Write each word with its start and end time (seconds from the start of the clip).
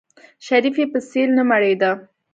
شريف 0.45 0.75
يې 0.81 0.85
په 0.91 0.99
سيل 1.09 1.29
نه 1.37 1.43
مړېده. 1.49 1.91